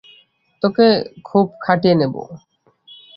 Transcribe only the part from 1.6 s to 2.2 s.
খাটিয়ে নেব।